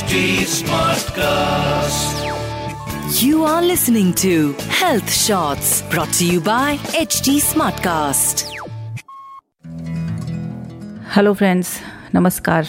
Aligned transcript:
HD 0.00 0.18
Smartcast. 0.50 2.20
You 3.22 3.42
are 3.44 3.62
listening 3.62 4.12
to 4.20 4.52
Health 4.76 5.10
Shots 5.12 5.82
brought 5.90 6.12
to 6.18 6.26
you 6.26 6.40
by 6.40 6.68
HT 7.00 7.34
Smartcast. 7.48 8.44
Hello 11.16 11.34
friends 11.34 11.74
नमस्कार 12.14 12.66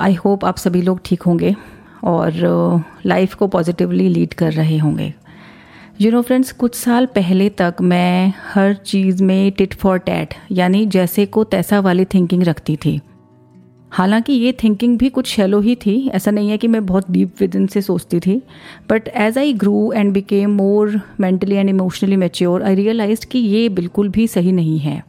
आई 0.00 0.14
hope 0.14 0.44
आप 0.44 0.56
सभी 0.58 0.82
लोग 0.82 1.00
ठीक 1.04 1.22
होंगे 1.22 1.54
और 2.12 2.40
लाइफ 3.06 3.34
को 3.34 3.46
पॉजिटिवली 3.56 4.08
लीड 4.08 4.34
कर 4.34 4.52
रहे 4.52 4.78
होंगे 4.78 5.12
यू 6.00 6.10
नो 6.12 6.22
फ्रेंड्स 6.22 6.52
कुछ 6.62 6.74
साल 6.74 7.06
पहले 7.14 7.50
तक 7.60 7.82
मैं 7.94 8.32
हर 8.54 8.74
चीज़ 8.86 9.22
में 9.22 9.50
टिट 9.58 9.74
फॉर 9.82 9.98
टैट 10.08 10.34
यानी 10.62 10.86
जैसे 10.96 11.26
को 11.26 11.44
तैसा 11.56 11.80
वाली 11.80 12.04
थिंकिंग 12.14 12.42
रखती 12.42 12.76
थी 12.76 13.00
हालाँकि 13.92 14.32
ये 14.32 14.52
थिंकिंग 14.52 14.96
भी 14.98 15.08
कुछ 15.08 15.26
शैलो 15.26 15.60
ही 15.60 15.74
थी, 15.76 16.08
ऐसा 16.08 16.30
नहीं 16.30 16.50
है 16.50 16.58
कि 16.58 16.68
मैं 16.68 16.84
बहुत 16.86 17.10
डीप 17.10 17.34
विद 17.40 17.56
इन 17.56 17.66
से 17.66 17.82
सोचती 17.82 18.20
थी 18.20 18.42
but 18.90 19.08
as 19.08 19.38
I 19.38 19.52
grew 19.52 19.92
and 19.92 20.12
became 20.12 20.50
more 20.50 21.00
mentally 21.20 21.54
and 21.54 21.68
emotionally 21.68 22.16
mature 22.16 22.62
I 22.62 22.74
realise 22.74 23.26
कि 23.26 23.38
ये 23.38 23.68
बिल्कुल 23.68 24.08
भी 24.08 24.26
सही 24.26 24.52
नहीं 24.52 24.78
है। 24.78 25.02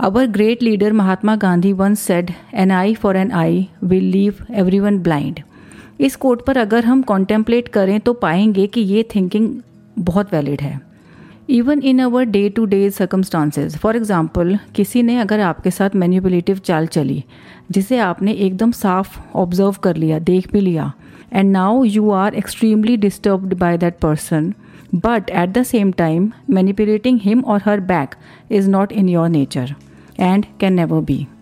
Our 0.00 0.26
great 0.26 0.62
leader 0.62 0.92
Mahatma 0.92 1.36
Gandhi 1.36 1.72
once 1.72 1.94
said 1.94 2.30
an 2.54 2.70
eye 2.70 2.94
for 2.94 3.16
an 3.16 3.32
eye 3.32 3.68
will 3.84 4.04
leave 4.04 4.34
everyone 4.78 4.98
blind 4.98 5.40
इस 6.00 6.16
कोट 6.16 6.44
पर 6.46 6.56
अगर 6.56 6.84
हम 6.84 7.02
कॉन्टेम्पलेट 7.02 7.68
करें 7.68 8.00
तो 8.00 8.12
पाएँगे 8.12 8.66
कि 8.66 8.80
ये 8.80 9.02
थिंकिंग 9.14 9.54
बहुत 9.98 10.32
वैलिड 10.32 10.60
है। 10.60 10.80
Even 11.48 11.80
in 11.82 11.98
our 11.98 12.24
day 12.24 12.48
to 12.48 12.64
day 12.64 12.90
circumstances 12.90 13.76
for 13.78 13.96
example 13.96 14.56
किसी 14.74 15.02
ने 15.02 15.18
अगर 15.20 15.40
आपके 15.40 15.70
साथ 15.70 15.96
मैन्यूपुलेटिव 15.96 16.58
चाल 16.58 16.86
चली, 16.86 17.24
जिसे 17.70 17.98
आपने 17.98 18.32
एकदम 18.32 18.70
साफ़ 18.72 19.18
ऑब्ज़र्व 19.34 19.76
कर 19.82 19.96
लिया, 19.96 20.18
देख 20.18 20.50
भी 20.52 20.60
लिया 20.60 20.92
and 21.32 21.52
now 21.52 21.84
you 21.84 22.10
are 22.10 22.34
extremely 22.34 22.96
disturbed 22.96 23.54
by 23.54 23.78
that 23.78 23.98
person 23.98 24.52
but 24.94 25.30
at 25.30 25.48
the 25.48 25.62
same 25.62 25.92
time 25.92 26.30
manipulating 26.50 27.20
him 27.22 27.40
और 27.40 27.62
her 27.66 27.80
back 27.92 28.14
is 28.50 28.70
not 28.70 28.92
in 28.92 29.08
your 29.08 29.28
nature 29.28 29.74
and 30.20 30.44
can 30.60 30.72
never 30.72 31.00
be. 31.02 31.33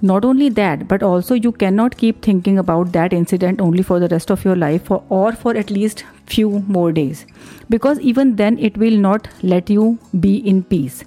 Not 0.00 0.24
only 0.24 0.48
that, 0.50 0.86
but 0.86 1.02
also 1.02 1.34
you 1.34 1.50
cannot 1.50 1.96
keep 1.96 2.22
thinking 2.22 2.58
about 2.58 2.92
that 2.92 3.12
incident 3.12 3.60
only 3.60 3.82
for 3.82 3.98
the 3.98 4.08
rest 4.08 4.30
of 4.30 4.44
your 4.44 4.54
life 4.54 4.90
or, 4.90 5.02
or 5.08 5.32
for 5.32 5.56
at 5.56 5.70
least 5.70 6.04
few 6.26 6.60
more 6.68 6.92
days 6.92 7.26
because 7.68 7.98
even 8.00 8.36
then 8.36 8.58
it 8.58 8.76
will 8.76 8.96
not 8.96 9.28
let 9.42 9.68
you 9.68 9.98
be 10.20 10.36
in 10.36 10.62
peace. 10.62 11.04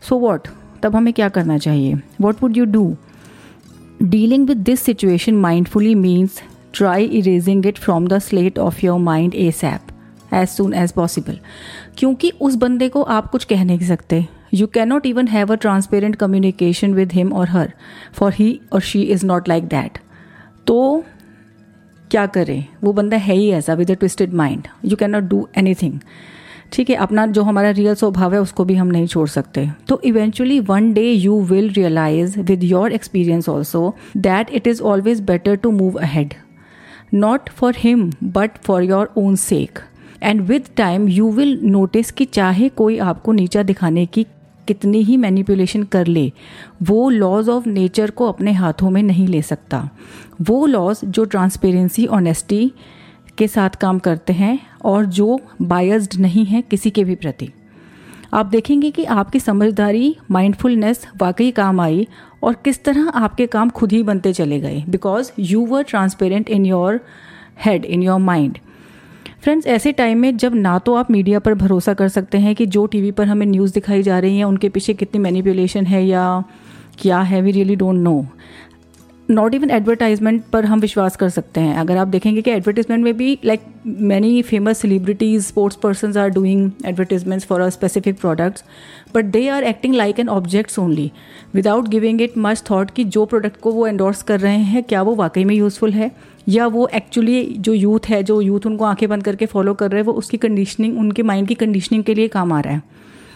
So 0.00 0.16
what? 0.16 0.48
तब 0.82 0.96
हमें 0.96 1.12
क्या 1.12 1.28
करना 1.28 1.58
चाहिए 1.58 2.00
What 2.20 2.42
would 2.42 2.56
you 2.56 2.66
do? 2.66 2.96
Dealing 4.08 4.46
with 4.46 4.64
this 4.64 4.80
situation 4.80 5.42
mindfully 5.42 5.96
means 5.96 6.40
try 6.72 6.98
erasing 7.00 7.64
it 7.64 7.78
from 7.78 8.06
the 8.06 8.20
slate 8.20 8.58
of 8.58 8.82
your 8.82 9.00
mind 9.00 9.32
ASAP 9.32 9.80
as 10.30 10.54
soon 10.54 10.74
as 10.74 10.92
possible. 10.92 11.38
क्योंकि 11.98 12.30
उस 12.40 12.54
बंदे 12.54 12.88
को 12.88 13.02
आप 13.02 13.30
कुछ 13.30 13.44
कह 13.44 13.64
नहीं 13.64 13.86
सकते 13.88 14.26
you 14.54 14.66
cannot 14.66 15.06
even 15.06 15.28
have 15.28 15.52
a 15.52 15.56
transparent 15.56 16.16
communication 16.16 16.94
with 16.94 17.12
him 17.12 17.32
और 17.32 17.48
हर 17.48 17.72
फॉर 18.12 18.32
ही 18.34 18.58
और 18.72 18.80
she 18.80 19.02
is 19.02 19.26
not 19.26 19.48
like 19.48 19.64
that 19.68 19.98
तो 20.66 21.04
क्या 22.10 22.26
करें? 22.26 22.64
वो 22.84 22.92
बंदा 22.92 23.16
है 23.16 23.34
ही 23.34 23.50
ऐसा 23.50 23.74
with 23.74 23.90
a 23.90 23.94
twisted 23.94 24.34
mind 24.34 24.68
you 24.84 24.96
can 24.96 25.10
not 25.10 25.22
do 25.22 25.46
anything 25.74 25.98
ठीक 26.72 26.90
है, 26.90 26.96
अपना 26.96 27.24
जो 27.26 27.42
हमारा 27.42 27.70
रियल 27.70 27.94
स्वभाव 27.94 28.34
है, 28.34 28.40
उसको 28.40 28.64
भी 28.64 28.74
हम 28.74 28.86
नहीं 28.86 29.06
छोड़ 29.06 29.28
सकते। 29.28 29.66
तो 29.88 30.00
eventually 30.04 30.58
one 30.60 30.92
day 30.92 31.02
you 31.02 31.40
will 31.42 31.70
realise 31.72 32.38
with 32.40 32.64
your 32.64 32.92
experience 32.92 33.48
also 33.48 33.94
that 34.16 34.50
it 34.50 34.66
is 34.66 34.82
always 34.82 35.20
better 35.20 35.56
to 35.56 35.70
move 35.70 35.98
ahead 36.00 36.34
not 37.14 37.48
for 37.50 37.74
him 37.78 38.10
but 38.22 38.58
for 38.62 38.82
your 38.82 39.10
own 39.16 39.36
sake 39.36 39.78
and 40.22 40.40
with 40.40 40.64
time 40.76 41.08
you 41.08 41.30
will 41.32 41.58
notice 41.62 42.10
कि 42.10 42.24
चाहे 42.24 42.68
कोई 42.68 42.98
आपको 42.98 43.32
नीचा 43.32 43.62
दिखाने 43.62 44.06
की 44.06 44.26
कितनी 44.68 45.02
ही 45.02 45.16
manipulation 45.16 45.82
कर 45.84 46.06
ले, 46.06 46.32
वो 46.82 47.08
लॉज 47.10 47.48
ऑफ़ 47.48 47.68
नेचर 47.68 48.10
को 48.10 48.28
अपने 48.28 48.52
हाथों 48.52 48.90
में 48.90 49.02
नहीं 49.02 49.26
ले 49.28 49.42
सकता। 49.42 49.88
वो 50.40 50.64
लॉज 50.66 51.00
जो 51.04 51.24
ट्रांसपेरेंसी 51.24 52.06
ऑनेस्टी 52.06 52.70
के 53.38 53.48
साथ 53.48 53.76
काम 53.80 53.98
करते 53.98 54.32
हैं 54.32 54.58
और 54.84 55.04
जो 55.06 55.38
बायस्ड 55.62 56.20
नहीं 56.20 56.44
है 56.46 56.62
किसी 56.62 56.90
के 56.90 57.04
भी 57.04 57.14
प्रति। 57.14 57.50
आप 58.34 58.46
देखेंगे 58.46 58.90
कि 58.90 59.04
आपकी 59.04 59.40
समझदारी 59.40 60.16
माइंडफुलनेस 60.30 61.06
वाकई 61.20 61.50
काम 61.50 61.80
आई 61.80 62.06
और 62.42 62.54
किस 62.54 62.82
तरह 62.84 63.08
आपके 63.08 63.46
काम 63.46 63.70
खुद 63.70 63.92
ही 63.92 64.02
बनते 64.02 64.32
चले 64.32 64.60
गए। 64.60 64.82
Because 64.88 65.30
you 65.40 65.64
were 65.66 65.82
transparent 65.82 66.50
in 66.50 66.66
your 66.66 67.00
head 67.64 67.84
in 67.84 68.02
your 68.02 68.18
mind 68.20 68.58
friends 69.42 69.66
ऐसे 69.66 69.92
टाइम 69.92 70.18
में 70.18 70.36
जब 70.36 70.54
ना 70.54 70.78
तो 70.78 70.94
आप 70.94 71.10
मीडिया 71.10 71.38
पर 71.38 71.54
भरोसा 71.54 71.92
कर 71.94 72.08
सकते 72.08 72.38
हैं 72.38 72.54
कि 72.54 72.66
जो 72.66 72.86
टीवी 72.86 73.10
पर 73.10 73.26
हमें 73.26 73.46
न्यूज़ 73.46 73.74
दिखाई 73.74 74.02
जा 74.02 74.18
रही 74.18 74.38
है, 74.38 74.44
उनके 74.44 74.68
पीछे 74.68 74.94
कितनी 74.94 75.20
मैनिपुलेशन 75.20 75.86
है 75.86 76.04
या 76.06 76.44
क्या 76.98 77.20
है 77.20 77.40
we 77.42 77.50
really 77.50 77.76
don't 77.76 77.96
know 77.96 78.24
not 79.30 79.54
even 79.54 79.70
advertisement 79.70 80.42
पर 80.52 80.64
हम 80.64 80.80
विश्वास 80.80 81.16
कर 81.16 81.28
सकते 81.28 81.60
हैं। 81.60 81.76
अगर 81.78 81.96
आप 81.96 82.08
देखेंगे 82.08 82.42
कि 82.42 82.50
एडवर्टीजमेंट 82.50 83.04
में 83.04 83.16
भी 83.16 83.38
like 83.44 83.60
many 83.86 84.42
famous 84.42 84.78
celebrities 84.78 85.42
sports 85.42 85.76
person 85.76 86.16
are 86.18 86.28
doing 86.28 86.70
advertisements 86.86 87.46
for 87.46 87.60
a 87.60 87.68
specific 87.68 88.20
products 88.20 88.64
but 89.14 89.24
they 89.24 89.48
are 89.48 89.64
acting 89.64 89.94
like 89.94 90.20
an 90.20 90.28
objects 90.28 90.78
only 90.78 91.10
without 91.54 91.88
giving 91.88 92.20
it 92.20 92.38
much 92.38 92.62
thought 92.70 92.90
कि 92.90 93.04
जो 93.04 93.24
प्रोडक्ट 93.24 93.60
को 93.60 93.72
वो 93.72 93.86
एंडोर्स 93.86 94.22
कर 94.22 94.40
रहे 94.40 94.58
हैं 94.58 94.82
क्या 94.82 95.02
वो 95.02 95.14
वाकई 95.14 95.44
में 95.44 95.54
यूज़फुल 95.54 95.92
है? 95.92 96.10
या 96.48 96.66
वो 96.66 96.88
एक्चुअली 96.94 97.44
जो 97.58 97.72
यूथ 97.72 98.08
है 98.08 98.22
जो 98.22 98.40
यूथ 98.40 98.66
उनको 98.66 98.84
आँखें 98.84 99.08
बंद 99.08 99.24
करके 99.24 99.46
फॉलो 99.46 99.74
कर 99.74 99.90
रहे 99.90 100.00
हैं 100.00 100.06
वो 100.06 100.12
उसकी 100.12 100.36
कंडीशनिंग 100.36 100.98
उनके 100.98 101.22
माइंड 101.22 101.48
की 101.48 101.54
कंडीशनिंग 101.54 102.04
के 102.04 102.14
लिए 102.14 102.28
काम 102.28 102.52
आ 102.52 102.60
रहा 102.60 102.74
है। 102.74 102.82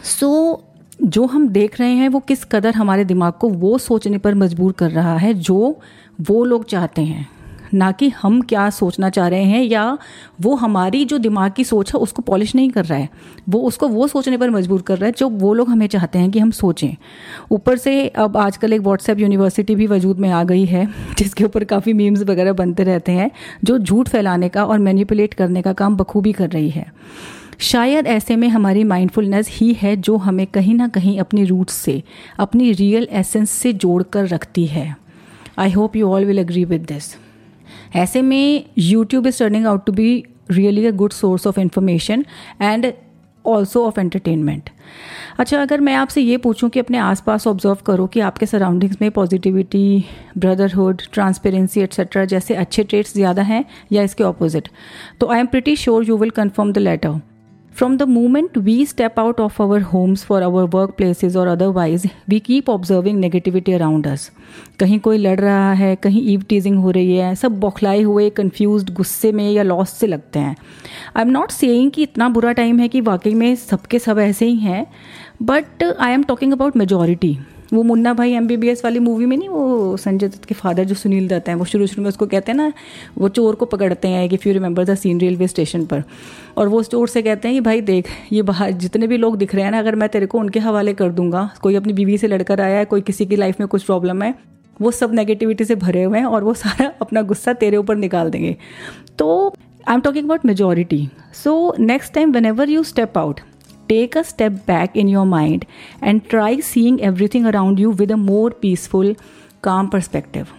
सो 0.04 0.52
so, 0.52 0.71
जो 1.02 1.26
हम 1.26 1.48
देख 1.48 1.80
रहे 1.80 1.92
हैं, 1.92 2.08
वो 2.08 2.20
किस 2.20 2.44
कदर 2.44 2.74
हमारे 2.74 3.04
दिमाग 3.04 3.32
को 3.32 3.48
वो 3.48 3.78
सोचने 3.78 4.18
पर 4.18 4.34
मजबूर 4.34 4.72
कर 4.72 4.90
रहा 4.90 5.16
है, 5.16 5.34
जो 5.34 5.80
वो 6.20 6.44
लोग 6.44 6.64
चाहते 6.64 7.02
हैं। 7.02 7.28
ना 7.74 7.92
कि 7.92 8.08
हम 8.08 8.40
क्या 8.40 8.70
सोचना 8.70 9.10
चाह 9.10 9.28
रहे 9.28 9.44
हैं, 9.44 9.62
या 9.62 9.98
वो 10.40 10.54
हमारी 10.54 11.04
जो 11.04 11.18
दिमाग 11.18 11.52
की 11.52 11.64
सोच 11.64 11.94
है, 11.94 12.00
उसको 12.00 12.22
पॉलिश 12.22 12.54
नहीं 12.54 12.70
कर 12.70 12.84
रहा 12.84 12.98
है। 12.98 13.08
वो 13.48 13.60
उसको 13.60 13.88
वो 13.88 14.08
सोचने 14.08 14.36
पर 14.36 14.50
मजबूर 14.50 14.82
कर 14.82 14.98
रहा 14.98 15.06
है, 15.06 15.12
जो 15.12 15.28
वो 15.28 15.54
लोग 15.54 15.68
हमें 15.68 15.86
चाहते 15.86 16.18
हैं 16.18 16.30
कि 16.30 16.38
हम 16.38 16.50
सोचें। 16.50 16.96
ऊपर 17.50 17.76
से 17.76 18.08
अब 18.08 18.36
आजकल 18.36 18.72
एक 18.72 18.80
व्हाट्सएप 18.80 19.18
यूनिवर्सिटी 19.18 19.74
भी 19.74 19.86
वजूद 19.86 20.18
में 20.18 20.30
आ 20.30 20.44
गई 20.44 20.64
है, 20.64 20.88
जिसके 21.18 21.44
ऊपर 21.44 21.64
काफ़ी 21.64 21.92
मीम्स 21.92 22.22
वगैरह 22.22 22.52
बनते 22.52 22.82
रहते 22.82 23.12
हैं, 23.12 23.30
जो 23.64 23.78
झूठ 23.78 24.08
फैलाने 24.08 24.48
का 24.48 24.64
और 24.64 24.78
मैनिपुलेट 24.78 25.34
करने 25.34 25.62
का 25.62 25.72
काम 25.72 25.96
बखूबी 25.96 26.32
कर 26.32 26.48
रही 26.48 26.70
है। 26.70 26.92
शायद 27.62 28.06
ऐसे 28.06 28.36
में 28.36 28.48
हमारी 28.48 28.84
माइंडफुलनेस 28.84 29.48
ही 29.50 29.72
है 29.72 29.94
जो 29.96 30.16
हमें 30.16 30.46
कहीं 30.46 30.74
ना 30.74 30.88
कहीं 30.88 31.18
अपनी 31.20 31.44
रूट्स 31.44 31.74
से, 31.74 32.02
अपनी 32.38 32.72
रियल 32.72 33.08
एसेंस 33.10 33.50
से 33.50 33.72
जोड़ 33.72 34.02
कर 34.02 34.26
रखती 34.28 34.66
है। 34.66 34.94
I 35.58 35.70
hope 35.70 35.96
you 35.96 36.08
all 36.08 36.24
will 36.24 36.40
agree 36.40 36.64
with 36.64 36.82
this 36.82 37.14
ऐसे 37.96 38.22
में 38.22 38.64
YouTube 38.78 39.26
is 39.26 39.38
turning 39.38 39.66
out 39.66 39.86
to 39.86 39.92
be 39.92 40.24
really 40.50 40.86
a 40.86 40.90
good 40.90 41.12
source 41.12 41.46
of 41.46 41.60
information 41.60 42.24
and 42.62 42.92
also 43.44 43.84
of 43.86 44.00
entertainment 44.00 44.70
अच्छा 45.38 45.60
अगर 45.62 45.80
मैं 45.80 45.94
आपसे 45.94 46.20
ये 46.20 46.36
पूछूँ 46.36 46.68
कि 46.70 46.80
अपने 46.80 46.98
आसपास 46.98 47.46
ऑब्ज़र्व 47.46 47.78
करो 47.86 48.06
कि 48.06 48.20
आपके 48.20 48.46
सराउंडिंग्स 48.46 48.96
में 49.02 49.10
पॉजिटिविटी 49.10 50.04
ब्रदरहुड 50.38 51.02
ट्रांसपेरेंसी 51.12 51.80
एट्सेट्रा 51.80 52.24
जैसे 52.24 52.54
अच्छे 52.54 52.84
ट्रेट्स 52.84 53.14
ज़्यादा 53.14 53.42
हैं 53.42 53.64
या 53.92 54.02
इसके 54.02 54.24
ऑपोजिट 54.24 54.68
तो 55.20 55.26
I 55.26 55.40
am 55.40 55.46
pretty 55.46 55.76
sure 55.76 56.04
you 56.04 56.16
will 56.16 56.30
confirm 56.30 56.72
the 56.72 56.78
latter 56.78 57.20
From 57.74 57.96
the 57.96 58.06
moment 58.06 58.56
we 58.58 58.84
step 58.84 59.18
out 59.18 59.40
of 59.40 59.58
our 59.58 59.80
homes 59.82 60.22
for 60.22 60.42
our 60.42 60.66
workplaces 60.68 61.34
or 61.34 61.48
otherwise, 61.48 62.06
we 62.28 62.38
keep 62.38 62.68
observing 62.68 63.18
negativity 63.18 63.74
around 63.78 64.06
us. 64.06 64.28
कहीं 64.80 64.98
कोई 65.00 65.18
लड़ 65.18 65.38
रहा 65.40 65.72
है 65.72 65.94
कहीं 65.96 66.22
ईव 66.32 66.42
टीजिंग 66.48 66.76
हो 66.78 66.90
रही 66.90 67.16
है 67.16 67.34
सब 67.34 67.58
बौखलाए 67.60 68.02
हुए 68.02 68.28
कन्फ्यूज़ 68.30 68.84
गुस्से 68.92 69.32
में 69.32 69.50
या 69.50 69.62
लॉस 69.62 69.92
से 69.98 70.06
लगते 70.06 70.38
हैं 70.38 70.56
आई 71.16 71.22
एम 71.22 71.30
नॉट 71.30 71.50
सेइंग 71.50 71.90
कि 71.90 72.02
इतना 72.02 72.28
बुरा 72.28 72.52
टाइम 72.60 72.78
है 72.80 72.88
कि 72.88 73.00
वाकई 73.08 73.34
में 73.34 73.54
सबके 73.56 73.98
सब 73.98 74.18
ऐसे 74.18 74.46
ही 74.46 74.56
हैं 74.58 74.86
but 75.42 75.82
I 75.84 76.12
am 76.12 76.22
talking 76.22 76.52
about 76.52 76.76
majority 76.76 77.36
वो 77.72 77.82
मुन्ना 77.82 78.14
भाई 78.14 78.32
एमबीबीएस 78.32 78.84
वाली 78.84 78.98
मूवी 78.98 79.26
में 79.26 79.36
नहीं, 79.36 79.48
वो 79.48 79.96
संजय 79.96 80.28
दत्त 80.28 80.44
के 80.44 80.54
फादर 80.54 80.84
जो 80.84 80.94
सुनील 80.94 81.28
दत्त 81.28 81.48
हैं, 81.48 81.54
वो 81.54 81.64
शुरू 81.64 81.86
शुरू 81.86 82.02
में 82.02 82.08
उसको 82.08 82.26
कहते 82.26 82.52
हैं 82.52 82.56
ना, 82.56 82.72
वो 83.18 83.28
चोर 83.28 83.54
को 83.54 83.66
पकड़ते 83.66 84.08
हैं 84.08 84.28
कि 84.28 84.38
you 84.46 84.52
remember 84.52 84.84
the 84.84 84.94
scene 84.94 85.20
railway 85.20 85.48
station 85.48 85.86
पर। 85.86 86.02
और 86.56 86.68
वो 86.68 86.82
चोर 86.82 87.08
से 87.08 87.22
कहते 87.22 87.48
हैं 87.48 87.56
कि, 87.56 87.60
भाई 87.60 87.80
देख, 87.80 88.08
ये 88.32 88.42
बाहर 88.42 88.70
जितने 88.70 89.06
भी 89.06 89.16
लोग 89.16 89.36
दिख 89.36 89.54
रहे 89.54 89.64
हैं 89.64 89.70
ना, 89.70 89.78
अगर 89.78 89.94
मैं 89.94 90.08
तेरे 90.08 90.26
को 90.26 90.38
उनके 90.38 90.60
हवाले 90.60 90.94
कर 90.94 91.08
दूँगा, 91.08 91.50
कोई 91.62 91.74
अपनी 91.74 91.92
बीवी 91.92 92.18
से 92.18 92.26
लड़कर 92.26 92.60
आया 92.60 92.78
है, 92.78 92.84
कोई 92.84 93.00
किसी 93.00 93.26
की 93.26 93.36
लाइफ 93.36 93.60
में 93.60 93.68
कुछ 93.68 93.82
प्रॉब्लम 93.82 94.22
है, 94.22 94.34
वो 94.80 94.90
सब 94.90 95.14
नेगेटिविटी 95.14 95.64
से 95.64 95.74
भरे 95.74 96.02
हुए 96.02 96.18
हैं 96.18 96.26
और 96.26 96.44
वो 96.44 96.54
सारा 96.54 96.92
अपना 97.00 97.22
गुस्सा 97.22 97.52
तेरे 97.52 97.76
ऊपर 97.76 97.96
निकाल 97.96 98.30
देंगे। 98.30 98.56
तो 99.18 99.54
I 99.88 99.94
am 99.94 100.00
talking 100.00 100.24
about 100.24 100.46
majority 100.46 101.08
so 101.44 101.74
next 101.78 102.14
time 102.14 102.32
whenever 102.46 102.70
you 102.70 102.82
step 102.82 103.18
out 103.18 103.40
take 103.92 104.16
a 104.16 104.24
step 104.24 104.58
back 104.66 104.96
in 104.96 105.08
your 105.08 105.26
mind 105.26 105.68
and 106.02 106.28
try 106.28 106.50
seeing 106.62 106.98
everything 107.02 107.46
around 107.46 107.78
you 107.78 107.90
with 107.92 108.10
a 108.10 108.20
more 108.24 108.50
peaceful, 108.64 109.14
calm 109.62 109.90
perspective. 109.90 110.52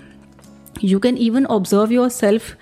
You 0.84 1.00
can 1.00 1.18
even 1.20 1.46
observe 1.50 1.92
yourself 1.92 2.56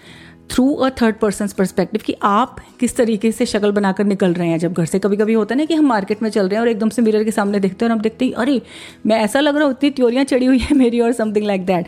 through 0.49 0.73
a 0.75 0.89
third 1.01 1.15
person 1.15 1.47
perspective 1.57 2.01
कि 2.05 2.13
आप 2.23 2.55
किस 2.79 2.95
तरीके 2.95 3.31
से 3.31 3.45
शक्ल 3.45 3.71
बनाकर 3.71 4.03
निकल 4.03 4.33
रहे 4.33 4.47
हैं 4.47 4.57
जब 4.59 4.73
घर 4.73 4.85
से 4.85 4.99
कभी 4.99 5.17
कभी 5.17 5.33
होता 5.33 5.53
है 5.53 5.57
ना 5.57 5.65
कि 5.65 5.73
हम 5.73 5.85
मार्केट 5.87 6.21
में 6.23 6.29
चल 6.29 6.47
रहे 6.47 6.55
हैं 6.55 6.61
और 6.61 6.67
एकदम 6.67 6.89
से 6.89 7.01
मिरर 7.01 7.23
के 7.23 7.31
सामने 7.31 7.59
देखते 7.59 7.85
हैं 7.85 7.89
और 7.89 7.95
हम 7.95 8.01
देखते 8.01 8.25
हैं 8.25 8.33
अरे 8.33 8.61
मैं 9.05 9.19
ऐसा 9.19 9.39
लग 9.39 9.55
रहा 9.55 9.65
हूँ 9.65 9.73
इतनी 9.73 9.89
त्योरियाँ 9.89 10.23
चढ़ी 10.23 10.45
हुई 10.45 10.57
है 10.59 10.77
मेरी 10.77 10.99
और 10.99 11.11
समथिंग 11.13 11.45
लाइक 11.45 11.65
दैट 11.65 11.85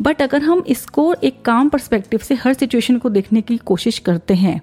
बट 0.00 0.22
अगर 0.22 0.42
हम 0.42 0.62
इसको 0.68 1.12
एक 1.24 1.40
काम 1.44 1.68
परस्पेक्टिव 1.68 2.20
से 2.28 2.34
हर 2.44 2.54
सिचुएशन 2.54 2.98
को 2.98 3.10
देखने 3.10 3.40
की 3.42 3.56
कोशिश 3.64 3.98
करते 4.08 4.34
हैं 4.34 4.60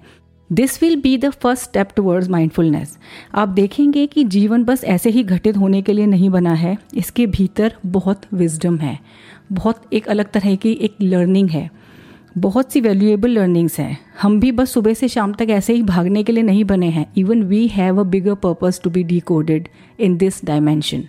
this 0.50 0.82
will 0.82 0.94
be 1.00 1.16
the 1.18 1.28
first 1.32 1.62
step 1.64 1.88
towards 1.96 2.28
mindfulness 2.28 2.96
आप 3.34 3.48
देखेंगे 3.48 4.06
कि 4.06 4.22
जीवन 4.26 4.64
बस 4.64 4.82
ऐसे 4.84 5.10
ही 5.10 5.22
घटित 5.24 5.56
होने 5.56 5.82
के 5.82 5.92
लिए 5.92 6.06
नहीं 6.06 6.30
बना 6.30 6.52
है। 6.52 6.76
इसके 6.94 7.26
भीतर 7.26 7.74
बहुत 7.86 8.22
विजडम 8.34 8.76
है। 8.76 8.98
बहुत 9.52 9.82
एक 9.92 10.08
अलग 10.08 10.30
तरह 10.30 10.54
की 10.54 10.72
एक 10.72 10.96
लर्निंग 11.02 11.50
है। 11.50 11.68
बहुत 12.38 12.72
सी 12.72 12.80
वैल्यूएबल 12.80 13.30
लर्निंग्स 13.30 13.78
हैं। 13.80 13.98
हम 14.22 14.38
भी 14.40 14.50
बस 14.52 14.72
सुबह 14.72 14.94
से 14.94 15.08
शाम 15.08 15.32
तक 15.32 15.50
ऐसे 15.50 15.74
ही 15.74 15.82
भागने 15.82 16.22
के 16.22 16.32
लिए 16.32 16.42
नहीं 16.42 16.64
बने 16.64 16.88
हैं। 16.88 17.06
Even 17.16 17.42
we 17.42 17.66
have 17.68 18.00
a 18.00 18.04
bigger 18.06 18.34
purpose 18.36 18.80
to 18.82 18.90
be 18.90 19.04
decoded 19.22 19.68
in 19.98 20.16
this 20.16 20.44
dimension 20.44 21.04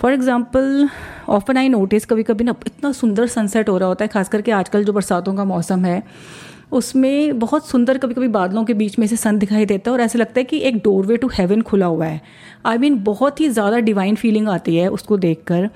for 0.00 0.12
example 0.12 0.88
often 1.28 1.56
I 1.56 1.68
notice 1.68 2.06
कभी 2.06 2.22
कभी 2.22 2.44
ना 2.44 2.54
इतना 2.66 2.92
सुंदर 2.92 3.26
सनसेट 3.28 3.68
हो 3.68 3.78
रहा 3.78 3.88
होता 3.88 4.04
है 4.04 4.08
खास 4.08 4.28
करके 4.28 4.52
आजकल 4.52 4.84
जो 4.84 4.92
बरसातों 4.92 5.34
का 5.34 5.44
मौसम 5.44 5.84
है। 5.84 6.02
उसमें 6.72 7.38
बहुत 7.38 7.68
सुंदर 7.68 7.98
कभी 7.98 8.14
कभी 8.14 8.28
बादलों 8.28 8.64
के 8.64 8.74
बीच 8.74 8.98
में 8.98 9.06
से 9.06 9.16
सन 9.16 9.38
दिखाई 9.38 9.66
देता 9.66 9.90
है 9.90 9.92
और 9.92 10.00
ऐसा 10.00 10.18
लगता 10.18 10.40
है 10.40 10.44
कि 10.44 10.58
एक 10.58 10.76
डोरवे 10.76 11.16
टू 11.16 11.28
हेवन 11.28 11.62
खुला 11.62 11.86
हुआ 11.86 12.06
है। 12.06 12.20
आई 12.66 12.76
I 12.76 12.80
मीन 12.80 12.92
mean, 12.92 13.04
बहुत 13.06 13.40
ही 13.40 13.48
ज़्यादा 13.48 13.78
डिवाइन 13.80 14.14
फीलिंग 14.14 14.48
आती 14.48 14.76
है 14.76 14.88
उसको 14.88 15.16
देखकर। 15.16 15.68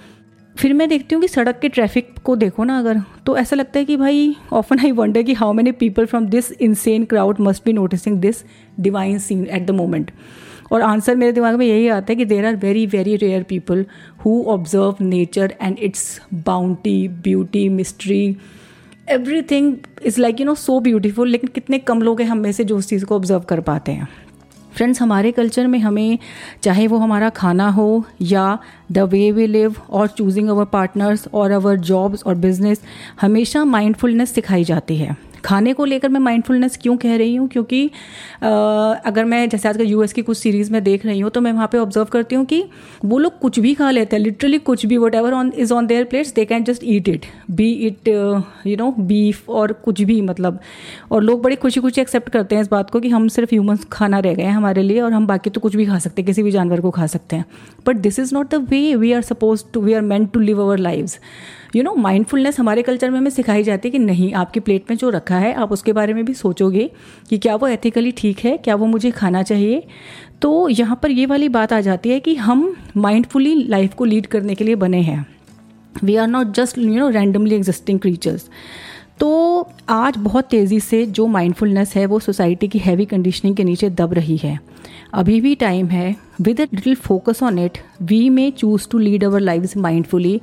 फिर 0.56 0.73
मैं 0.75 0.88
देखती 0.88 1.14
हूँ 1.14 1.23
कि 1.23 1.29
सड़क 1.29 1.58
के 1.61 1.69
ट्रैफ़िक 1.69 2.14
को 2.25 2.35
देखो 2.37 2.64
ना 2.64 2.79
अगर 2.79 3.00
तो 3.26 3.37
ऐसा 3.37 3.56
लगता 3.56 3.79
है 3.79 3.85
कि 3.85 3.96
भाई 3.96 4.35
ऑफन 4.52 4.79
आई 4.79 4.90
वंडर 4.93 5.23
कि 5.23 5.35
how 5.35 5.52
many 5.52 5.73
people 5.73 6.06
from 6.06 6.26
this 6.26 6.50
insane 6.52 7.05
crowd 7.05 7.41
must 7.41 7.64
be 7.64 7.73
noticing 7.73 8.19
this 8.20 8.43
divine 8.81 9.19
scene 9.19 9.46
at 9.46 9.67
the 9.67 9.70
moment 9.70 10.11
और 10.73 10.82
आंसर 10.82 11.17
मेरे 11.17 11.32
दिमाग 11.32 11.55
में 11.55 11.67
यही 11.67 11.87
आता 11.88 12.12
है 12.12 12.17
कि 12.17 12.25
there 12.25 12.46
are 12.46 12.56
very 12.56 12.84
very 12.87 13.14
rare 13.17 13.43
people 13.43 13.84
who 14.25 14.43
observe 14.49 14.96
nature 15.00 15.55
and 15.62 15.79
its 15.79 16.20
bounty 16.34 17.08
beauty 17.08 17.69
mystery 17.69 18.37
everything 19.43 19.75
is 20.06 20.20
like 20.20 20.40
you 20.40 20.46
know 20.46 20.55
so 20.55 20.78
beautiful 20.81 21.28
लेकिन 21.28 21.50
कितने 21.55 21.78
कम 21.78 22.02
लोग 22.02 22.20
हैं 22.20 22.28
हम 22.28 22.38
में 22.38 22.52
से 22.52 22.64
जो 22.64 22.76
उस 22.76 22.88
चीज़ 22.88 23.05
को 23.05 23.16
ऑब्ज़र्व 23.16 23.40
कर 23.40 23.60
पाते 23.60 23.93
हैं। 23.93 24.08
फ्रेंड्स 24.72 25.00
हमारे 25.02 25.31
कल्चर 25.32 25.66
में 25.66 25.78
हमें, 25.78 26.19
चाहे 26.62 26.87
वो 26.87 26.99
हमारा 26.99 27.28
खाना 27.31 27.69
हो 27.69 28.05
या 28.22 28.58
द 28.93 28.99
वे 28.99 29.31
वी 29.32 29.46
लिव 29.46 29.76
और 29.90 30.08
चूजिंग 30.08 30.49
अवर 30.49 30.64
पार्टनर्स 30.64 31.26
और 31.34 31.50
अवर 31.50 31.76
जॉब्स 31.76 32.22
और 32.22 32.34
बिज़नेस 32.34 32.82
हमेशा 33.20 33.64
माइंडफुलनेस 33.64 34.34
सिखाई 34.34 34.64
जाती 34.64 34.96
है। 34.96 35.16
खाने 35.48 35.72
को 35.72 35.84
लेकर 35.84 36.08
मैं 36.08 36.20
माइंडफुलनेस 36.20 36.78
क्यों 36.82 36.96
कह 36.96 37.16
रही 37.16 37.34
हूँ? 37.34 37.48
क्योंकि 37.48 37.84
अगर 38.42 39.24
मैं 39.24 39.48
जैसे 39.48 39.68
आजकल 39.68 39.86
यूएस 39.86 40.12
की 40.12 40.22
कुछ 40.22 40.38
सीरीज़ 40.38 40.72
में 40.72 40.82
देख 40.84 41.06
रही 41.06 41.20
हूँ 41.20 41.30
तो 41.30 41.40
मैं 41.40 41.52
वहाँ 41.52 41.68
पे 41.72 41.78
ऑब्ज़र्व 41.78 42.06
करती 42.12 42.34
हूँ 42.34 42.44
कि 42.46 42.62
वो 43.04 43.18
लोग 43.18 43.38
कुछ 43.40 43.58
भी 43.60 43.74
खा 43.74 43.90
लेते 43.90 44.16
हैं 44.16 44.22
लिटरली 44.22 44.58
कुछ 44.60 44.86
भी 44.86 44.98
whatever 45.14 45.32
on 45.32 45.52
is 45.56 45.72
on 45.72 45.86
their 45.86 46.04
plates 46.04 46.32
they 46.34 46.44
can 46.44 46.64
just 46.64 46.82
eat 46.86 47.08
it 47.08 47.26
be 47.50 47.70
it 47.86 48.08
you 48.08 48.76
know 48.76 48.90
beef 49.00 49.48
और 49.50 49.72
कुछ 49.84 50.02
भी 50.02 50.20
मतलब। 50.22 50.58
और 51.10 51.22
लोग 51.22 51.42
बड़ी 51.42 51.56
खुशी 51.56 51.80
खुशी 51.80 52.00
एक्सेप्ट 52.00 52.28
करते 52.30 52.54
हैं 52.54 52.62
इस 52.62 52.70
बात 52.70 52.90
को 52.90 53.00
कि 53.00 53.08
हम 53.08 53.28
सिर्फ़ 53.28 53.54
ह्यूमन्स 53.54 53.84
खाना 53.92 54.18
रह 54.18 54.34
गए 54.34 54.42
हैं 54.42 54.52
हमारे 54.52 54.82
लिए 54.82 55.00
और 55.00 55.12
हम 55.12 55.26
बाकी 55.26 55.50
तो 55.50 55.60
कुछ 55.60 55.76
भी 55.76 55.86
खा 55.86 55.98
सकते 55.98 56.22
हैं, 56.22 56.26
किसी 56.26 56.42
भी 56.42 56.50
जानवर 56.50 56.80
को 56.80 56.90
खा 56.90 57.06
सकते 57.06 57.36
हैं। 57.36 57.44
But 57.86 57.96
this 57.98 58.18
is 58.18 58.34
not 58.34 58.54
the 58.54 58.66
way 58.70 58.94
we 58.96 59.12
are 59.12 59.22
suppose 59.22 59.64
to 59.74 59.80
we 59.80 59.92
are 59.92 60.02
meant 60.02 60.30
to 60.32 60.40
live 60.40 60.62
our 60.62 60.78
lives 60.78 61.18
you 61.76 61.82
know 61.82 61.94
mindfulness 61.96 62.58
हमारे 62.58 62.82
कल्चर 62.82 63.10
में 63.10 63.18
हमें 63.18 63.30
सिखाई 63.30 63.62
जाती 63.62 63.88
है 63.88 63.92
कि 63.92 63.98
नहीं, 63.98 64.32
आपकी 64.34 64.60
प्लेट 64.60 64.90
में 64.90 64.96
जो 64.96 65.10
रखा 65.10 65.38
है, 65.38 65.52
आप 65.55 65.73
उसके 65.73 65.93
बारे 65.93 66.14
में 66.14 66.25
भी 66.25 66.35
सोचोगे 66.35 66.90
कि 67.31 67.38
क्या 67.38 67.55
वो 67.56 67.69
एथिकली 67.69 68.12
ठीक 68.12 68.38
है, 68.38 68.56
क्या 68.56 68.75
वो 68.75 68.87
मुझे 68.87 69.11
खाना 69.11 69.43
चाहिए? 69.43 69.82
तो 70.43 70.69
यहाँ 70.69 70.99
पर 71.02 71.11
ये 71.11 71.26
वाली 71.26 71.49
बात 71.49 71.73
आ 71.73 71.81
जाती 71.81 72.11
है 72.11 72.20
कि 72.20 72.35
हम 72.35 72.75
माइंडफुली 72.96 73.55
लाइफ 73.64 73.94
को 73.94 74.05
लीड 74.05 74.26
करने 74.26 74.55
के 74.55 74.64
लिए 74.64 74.75
बने 74.75 75.00
हैं। 75.00 75.26
We 76.05 76.17
are 76.17 76.29
not 76.29 76.52
just 76.52 76.79
you 76.79 76.99
know 76.99 77.08
randomly 77.08 77.55
existing 77.55 78.00
creatures 78.00 78.49
तो 79.20 79.29
आज 79.88 80.16
बहुत 80.16 80.44
तेज़ी 80.44 80.81
से 80.81 81.06
जो 81.06 81.26
माइंडफुलनेस 81.26 81.94
है, 81.96 82.06
वो 82.06 82.19
सोसाइटी 82.19 82.69
की 82.69 82.78
हैवी 82.78 83.05
कंडीशनिंग 83.05 83.56
के 83.56 83.64
नीचे 83.64 83.90
दब 83.90 84.12
रही 84.12 84.37
है। 84.37 84.60
अभी 85.14 85.40
भी 85.40 85.55
टाइम 85.55 85.87
है 85.87 86.16
with 86.40 86.60
a 86.60 86.64
little 86.75 86.94
focus 86.94 87.43
on 87.43 87.58
it 87.58 87.78
we 88.02 88.28
may 88.31 88.50
choose 88.50 88.88
to 88.90 88.99
lead 88.99 89.25
our 89.25 89.40
life 89.40 89.76
mindfully 89.76 90.40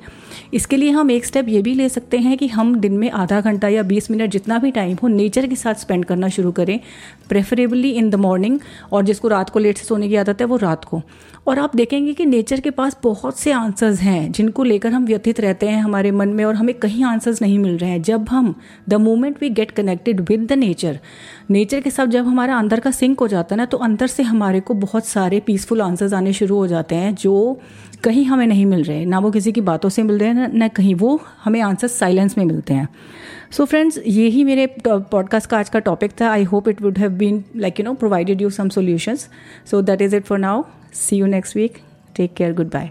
इसके 0.54 0.76
लिए 0.76 0.90
हम 0.90 1.10
एक 1.10 1.26
स्टेप 1.26 1.48
ये 1.48 1.62
भी 1.62 1.74
ले 1.74 1.88
सकते 1.88 2.18
हैं 2.18 2.38
कि 2.38 2.48
हम 2.48 2.74
दिन 2.80 2.92
में 2.92 3.10
आधा 3.10 3.40
घंटा 3.40 3.68
या 3.68 3.82
बीस 3.82 4.10
मिनट 4.10 4.30
जितना 4.30 4.58
भी 4.58 4.70
टाइम 4.70 4.96
हो 5.02 5.08
नेचर 5.08 5.46
के 5.46 5.56
साथ 5.56 5.74
स्पेंड 5.74 6.04
करना 6.04 6.28
शुरू 6.28 6.52
करें 6.52 6.80
प्रेफरेबली 7.28 7.90
इन 7.90 8.10
द 8.10 8.14
मॉर्निंग 8.14 8.58
और 8.92 9.04
जिसको 9.04 9.28
रात 9.28 9.50
को 9.50 9.58
लेट 9.58 9.78
से 9.78 9.84
सोने 9.84 10.08
की 10.08 10.16
आदत 10.16 10.40
है, 10.40 10.46
वो 10.46 10.56
रात 10.56 10.84
को। 10.84 11.02
और 11.46 11.58
आप 11.58 11.76
देखेंगे 11.76 12.12
कि 12.12 12.24
नेचर 12.26 12.60
के 12.60 12.70
पास 12.70 12.96
बहुत 13.02 13.38
से 13.38 13.52
आंसर्स 13.52 14.00
हैं, 14.00 14.32
जिनको 14.32 14.64
लेकर 14.64 14.92
हम 14.92 15.06
व्यथित 15.06 15.40
रहते 15.40 15.68
हैं 15.68 15.82
हमारे 15.82 16.10
मन 16.10 16.28
में 16.28 16.44
और 16.44 16.54
हमें 16.54 16.74
कहीं 16.74 17.04
आंसर्स 17.04 17.42
नहीं 17.42 17.58
मिल 17.58 17.76
रहे 17.78 17.90
हैं। 17.90 18.02
जब 18.02 18.28
हम 18.28 18.54
the 18.88 18.94
moment 19.06 19.36
we 19.40 19.50
get 19.50 19.70
connected 19.72 20.20
with 20.28 20.46
the 20.46 20.58
nature 20.58 20.98
nature 21.50 21.80
के 21.80 21.90
साथ 21.90 22.06
जब 22.08 22.26
हमारा 22.26 22.56
अंदर 22.58 22.80
का 22.80 22.90
सिंक 22.92 23.20
हो 23.20 23.28
जाता 23.28 23.54
है 23.54 23.56
ना 23.58 23.64
तो 23.66 23.76
अंदर 23.78 24.06
से 24.06 24.22
हमारे 24.24 24.60
को 24.60 24.74
बहुत 24.76 25.06
सारे 25.06 25.40
पीसफुल 25.46 25.82
आंसर्स 25.82 26.12
आने 26.14 26.32
शुरू 26.32 26.56
हो 26.56 26.66
जाते 26.66 26.94
हैं, 26.94 27.14
जो 27.14 27.60
कहीं 28.04 28.24
हमें 28.24 28.46
नहीं 28.46 28.66
मिल 28.66 28.82
रहे, 28.84 29.04
ना 29.04 29.18
वो 29.18 29.30
किसी 29.30 29.52
की 29.52 29.60
बातों 29.62 29.88
से 29.90 30.02
मिल 30.02 30.18
रहे 30.18 30.28
हैं, 30.30 30.48
ना 30.48 30.68
कहीं 30.68 30.94
वो 30.94 31.20
हमें 31.44 31.60
आंसर्स 31.60 31.98
साइलेंस 31.98 32.36
में 32.38 32.44
मिलते 32.44 32.74
हैं। 32.74 32.88
सो 33.50 33.64
फ्रेंड्स 33.64 33.98
ये 34.06 34.28
ही 34.28 34.44
मेरे 34.44 34.66
पॉडकास्ट 34.86 35.50
का 35.50 35.58
आज 35.58 35.68
का 35.68 35.78
टॉपिक 35.80 36.12
था। 36.20 36.30
I 36.30 36.44
hope 36.44 36.68
it 36.68 36.82
would 36.82 36.98
have 36.98 37.10
been 37.18 37.42
like 37.56 37.80
you 37.80 37.84
know 37.84 37.94
provided 37.94 38.42
you 38.42 38.50
some 38.50 38.68
solutions 38.68 39.28
so 39.70 39.82
that 39.82 40.02
is 40.02 40.16
it 40.16 40.24
for 40.24 40.38
now 40.38 40.64
see 40.94 41.16
you 41.16 41.26
next 41.26 41.56
week 41.56 41.78
take 42.16 42.34
care 42.34 42.54
goodbye 42.70 42.90